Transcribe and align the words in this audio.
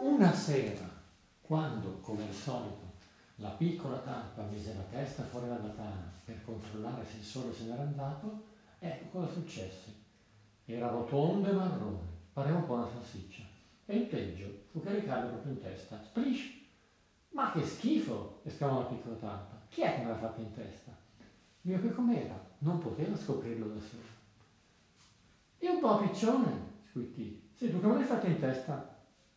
Una 0.00 0.32
sera, 0.32 0.88
quando, 1.40 2.00
come 2.00 2.26
al 2.26 2.34
solito, 2.34 2.94
la 3.36 3.50
piccola 3.50 3.98
talpa 3.98 4.42
mise 4.42 4.74
la 4.74 4.82
testa 4.90 5.22
fuori 5.22 5.46
dalla 5.46 5.68
tana 5.68 6.10
per 6.24 6.44
controllare 6.44 7.04
se 7.04 7.18
il 7.18 7.22
sole 7.22 7.54
se 7.54 7.64
n'era 7.64 7.82
andato, 7.82 8.42
ecco 8.80 9.18
cosa 9.18 9.32
successe. 9.32 9.92
Era 10.64 10.88
rotondo 10.88 11.48
e 11.48 11.52
marrone, 11.52 11.98
pareva 12.32 12.58
un 12.58 12.66
po' 12.66 12.74
una 12.74 12.88
salsiccia. 12.88 13.42
E 13.86 13.96
il 13.96 14.06
peggio 14.06 14.64
fu 14.72 14.82
caricarlo 14.82 15.28
proprio 15.28 15.52
in 15.52 15.60
testa. 15.60 16.02
Splish! 16.02 16.62
Ma 17.30 17.52
che 17.52 17.64
schifo! 17.64 18.40
esclamò 18.42 18.80
la 18.80 18.86
piccola 18.86 19.14
talpa. 19.14 19.60
Chi 19.68 19.82
è 19.82 19.94
che 19.94 20.02
me 20.02 20.08
l'ha 20.08 20.18
fatta 20.18 20.40
in 20.40 20.52
testa? 20.52 20.90
Io 21.62 21.80
che 21.80 21.92
com'era? 21.92 22.38
Non 22.58 22.78
poteva 22.78 23.16
scoprirlo 23.16 23.68
da 23.68 23.80
solo. 23.80 24.02
E 25.58 25.68
un 25.68 25.78
po' 25.78 25.98
piccione, 25.98 26.50
squittì. 26.90 27.48
Sei 27.54 27.70
tu 27.70 27.80
che 27.80 27.86
me 27.86 27.94
l'hai 27.94 28.04
fatta 28.04 28.26
in 28.26 28.40
testa? 28.40 28.93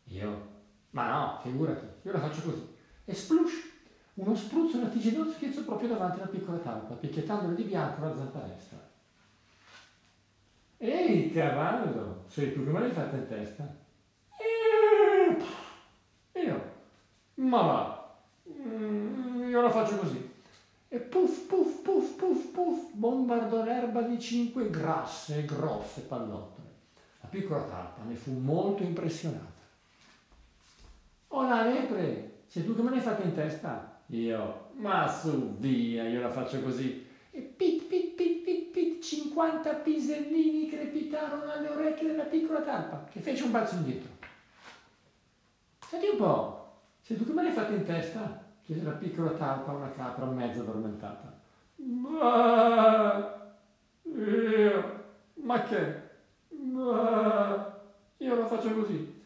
Io? 0.08 0.56
Ma 0.92 1.10
no, 1.10 1.40
figurati, 1.42 1.86
io 2.04 2.12
la 2.12 2.20
faccio 2.20 2.42
così. 2.42 2.76
E 3.06 3.14
splush! 3.14 3.76
Uno 4.16 4.36
spruzzo 4.36 4.82
lattiginoso 4.82 5.32
schizzò 5.32 5.62
proprio 5.62 5.90
davanti 5.90 6.20
alla 6.20 6.30
piccola 6.30 6.58
talpa, 6.58 6.96
picchiettandole 6.96 7.56
di 7.56 7.64
bianco 7.64 8.04
la 8.04 8.16
zampa 8.16 8.40
destra. 8.40 8.78
Ehi, 10.78 11.32
cavallo, 11.32 12.24
sei 12.28 12.54
tu 12.54 12.64
che 12.64 12.72
me 12.72 12.80
l'hai 12.80 12.92
fatta 12.92 13.16
in 13.16 13.28
testa? 13.28 13.76
Io? 16.34 16.72
Ma 17.36 17.62
va, 17.62 18.16
mm, 18.50 19.50
io 19.50 19.62
la 19.62 19.70
faccio 19.70 19.98
così. 19.98 20.34
E 20.88 21.00
puff, 21.00 21.48
puff, 21.48 21.82
puff, 21.82 22.16
puff, 22.16 22.52
puff, 22.52 22.92
bombardò 22.94 23.64
l'erba 23.64 24.02
di 24.02 24.20
cinque 24.20 24.70
grasse 24.70 25.40
e 25.40 25.46
grosse 25.46 26.02
pallottole. 26.02 26.68
La 27.22 27.28
piccola 27.28 27.64
talpa 27.64 28.04
ne 28.04 28.16
fu 28.16 28.32
molto 28.32 28.84
impressionata. 28.84 29.56
Oh 31.30 31.48
la 31.48 31.64
lepre, 31.64 32.44
sei 32.48 32.66
tu 32.66 32.76
che 32.76 32.82
me 32.82 32.92
l'hai 32.92 33.00
fatta 33.00 33.24
in 33.24 33.34
testa? 33.34 34.02
Io, 34.08 34.70
ma 34.74 35.08
su 35.08 35.58
via, 35.58 36.08
io 36.08 36.22
la 36.22 36.30
faccio 36.30 36.62
così. 36.62 37.06
E 37.32 37.42
pit, 37.42 37.86
pit, 37.86 38.16
pit, 38.16 38.44
pit, 38.44 38.72
pit, 38.72 39.04
50 39.04 39.74
pisellini 39.76 40.70
crepitarono 40.70 41.52
alle 41.52 41.70
orecchie 41.70 42.08
della 42.08 42.24
piccola 42.24 42.62
talpa, 42.62 43.06
che 43.12 43.20
fece 43.20 43.44
un 43.44 43.52
balzo 43.52 43.76
indietro. 43.76 44.10
Senti 45.88 46.08
un 46.08 46.18
po', 46.18 46.72
sei 47.02 47.18
tu 47.18 47.26
che 47.26 47.34
me 47.34 47.44
l'hai 47.44 47.52
fatta 47.52 47.74
in 47.74 47.84
testa? 47.84 48.46
chiese 48.68 48.84
la 48.84 48.92
piccola 48.92 49.32
talpa 49.32 49.72
a 49.72 49.76
una 49.76 49.92
capra 49.92 50.26
mezzo 50.26 50.60
addormentata. 50.60 51.40
Ma 51.78 53.50
io, 54.04 55.04
ma 55.36 55.64
che? 55.64 56.02
Ma 56.50 57.82
io 58.18 58.36
la 58.36 58.46
faccio 58.46 58.74
così. 58.74 59.17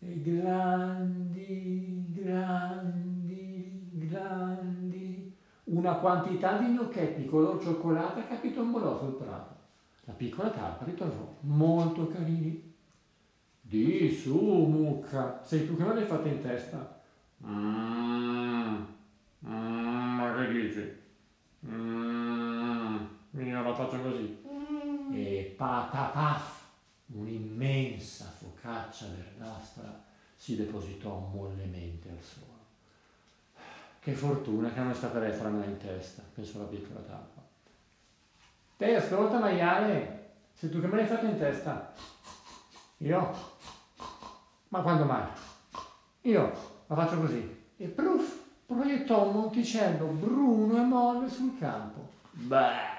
E 0.00 0.22
grandi, 0.22 2.12
grandi, 2.12 3.90
grandi, 3.94 5.34
una 5.64 5.94
quantità 5.94 6.56
di 6.58 6.66
gnocchetti 6.66 7.26
color 7.26 7.60
cioccolata 7.60 8.24
capitombolò 8.24 8.96
sul 8.96 9.14
prato. 9.14 9.56
La 10.04 10.12
piccola 10.12 10.50
talpa 10.50 10.84
ritrovò 10.84 11.36
molto 11.40 12.06
carini. 12.06 12.66
Di 13.60 14.10
su, 14.10 14.36
mucca, 14.36 15.40
sei 15.42 15.66
tu 15.66 15.76
che 15.76 15.84
me 15.84 15.94
l'hai 15.94 16.06
fatta 16.06 16.28
in 16.28 16.40
testa? 16.40 16.96
Mmm, 17.38 18.86
mm, 19.46 20.16
ma 20.16 20.32
che 20.34 20.48
dici? 20.52 20.96
Mmm, 21.66 23.06
io 23.32 23.62
la 23.62 23.74
faccio 23.74 24.00
così. 24.00 24.40
E 25.12 25.54
patapaf, 25.56 26.57
un'immensa 27.12 28.26
focaccia 28.36 29.06
verdastra 29.06 30.04
si 30.36 30.56
depositò 30.56 31.18
mollemente 31.18 32.08
al 32.10 32.22
suolo. 32.22 32.56
Che 34.00 34.12
fortuna 34.12 34.72
che 34.72 34.78
non 34.78 34.90
è 34.90 34.94
stata 34.94 35.18
fra 35.32 35.48
in 35.48 35.76
testa, 35.78 36.22
pensò 36.34 36.60
la 36.60 36.64
piccola 36.66 37.00
talpa. 37.00 37.42
Te, 38.76 38.94
ascolta, 38.94 39.38
maiale, 39.38 40.30
sei 40.54 40.70
tu 40.70 40.80
che 40.80 40.86
me 40.86 40.96
l'hai 40.96 41.06
fatta 41.06 41.26
in 41.26 41.38
testa? 41.38 41.92
Io? 42.98 43.34
Ma 44.68 44.80
quando 44.82 45.04
mai? 45.04 45.26
Io 46.22 46.52
la 46.86 46.94
faccio 46.94 47.18
così. 47.18 47.66
E 47.76 47.86
proof, 47.88 48.44
proiettò 48.66 49.26
un 49.26 49.34
monticello 49.34 50.06
bruno 50.06 50.76
e 50.76 50.84
molle 50.84 51.28
sul 51.28 51.58
campo. 51.58 52.08
Beh, 52.30 52.96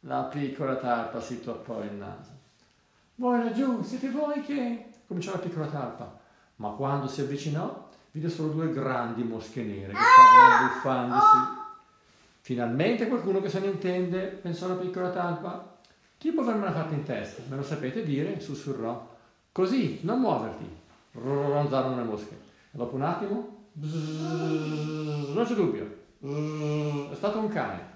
la 0.00 0.24
piccola 0.24 0.76
talpa 0.76 1.20
si 1.20 1.40
toppò 1.40 1.82
il 1.82 1.92
naso. 1.92 2.35
Voi 3.16 3.42
laggiù, 3.42 3.82
siete 3.82 4.10
voi 4.10 4.42
che... 4.42 4.90
cominciò 5.06 5.32
la 5.32 5.38
piccola 5.38 5.66
talpa. 5.66 6.18
Ma 6.56 6.70
quando 6.70 7.06
si 7.06 7.20
avvicinò, 7.22 7.88
vide 8.10 8.28
solo 8.28 8.52
due 8.52 8.72
grandi 8.72 9.22
mosche 9.22 9.62
nere 9.62 9.92
che 9.92 9.98
stavano 9.98 10.66
buffandosi. 10.66 11.36
Finalmente 12.40 13.08
qualcuno 13.08 13.40
che 13.40 13.48
se 13.48 13.60
ne 13.60 13.66
intende, 13.66 14.26
pensò 14.26 14.68
la 14.68 14.74
piccola 14.74 15.10
talpa. 15.10 15.78
Chi 16.18 16.32
può 16.32 16.42
avermela 16.42 16.72
fatta 16.72 16.94
in 16.94 17.04
testa? 17.04 17.42
Me 17.48 17.56
lo 17.56 17.62
sapete 17.62 18.02
dire? 18.02 18.40
sussurrò. 18.40 19.14
Così, 19.52 20.00
non 20.02 20.20
muoverti 20.20 20.84
ronzarono 21.12 21.96
le 21.96 22.02
mosche. 22.02 22.34
E 22.70 22.76
dopo 22.76 22.96
un 22.96 23.02
attimo, 23.02 23.68
bzzz, 23.72 25.34
non 25.34 25.44
c'è 25.44 25.54
dubbio, 25.54 25.96
bzzz, 26.18 27.12
è 27.12 27.14
stato 27.14 27.38
un 27.38 27.48
cane. 27.48 27.94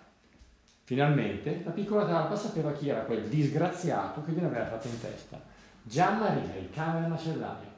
Finalmente 0.90 1.62
la 1.64 1.70
piccola 1.70 2.04
talpa 2.04 2.34
sapeva 2.34 2.72
chi 2.72 2.88
era 2.88 3.02
quel 3.02 3.22
disgraziato 3.28 4.24
che 4.24 4.32
gliene 4.32 4.48
aveva 4.48 4.66
fatto 4.66 4.88
in 4.88 5.00
testa. 5.00 5.40
Gian 5.84 6.18
Maria, 6.18 6.56
il 6.56 6.68
cane 6.72 7.02
del 7.02 7.10
macellaio. 7.10 7.68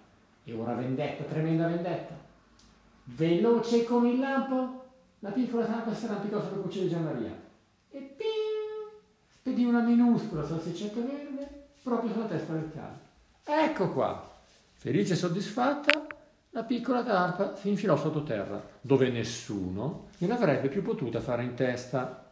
E 0.44 0.54
ora 0.54 0.72
vendetta, 0.72 1.22
tremenda 1.24 1.66
vendetta. 1.66 2.14
Veloce 3.04 3.84
come 3.84 4.12
il 4.12 4.18
lampo, 4.18 4.84
la 5.18 5.28
piccola 5.28 5.66
talpa 5.66 5.92
si 5.92 6.06
arrampicò 6.06 6.40
sulla 6.40 6.62
cuccia 6.62 6.80
di 6.80 6.88
Gian 6.88 7.04
Maria. 7.04 7.38
E 7.90 7.98
ping! 7.98 9.02
Spedì 9.28 9.64
una 9.64 9.82
minuscola 9.82 10.46
salsicetta 10.46 11.00
verde 11.00 11.66
proprio 11.82 12.12
sulla 12.12 12.24
testa 12.24 12.54
del 12.54 12.70
cane. 12.72 12.98
Ecco 13.44 13.92
qua, 13.92 14.26
Felice 14.72 15.12
e 15.12 15.16
soddisfatta, 15.16 16.06
la 16.48 16.62
piccola 16.62 17.04
tarpa 17.04 17.56
si 17.56 17.68
infilò 17.68 17.94
sottoterra, 17.94 18.64
dove 18.80 19.10
nessuno 19.10 20.06
gliel'avrebbe 20.16 20.70
più 20.70 20.80
potuta 20.80 21.20
fare 21.20 21.42
in 21.42 21.52
testa. 21.52 22.31